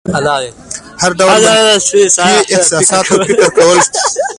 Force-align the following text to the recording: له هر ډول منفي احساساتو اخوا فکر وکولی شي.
له 0.25 0.35
هر 1.01 1.11
ډول 1.19 1.41
منفي 1.45 2.03
احساساتو 2.53 3.09
اخوا 3.13 3.23
فکر 3.25 3.45
وکولی 3.45 3.81
شي. 3.85 3.95